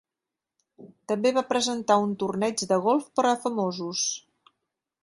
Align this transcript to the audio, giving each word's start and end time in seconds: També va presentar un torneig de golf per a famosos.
També 1.11 1.33
va 1.35 1.43
presentar 1.51 1.99
un 2.07 2.17
torneig 2.25 2.65
de 2.73 2.81
golf 2.87 3.07
per 3.21 3.29
a 3.35 3.39
famosos. 3.47 4.09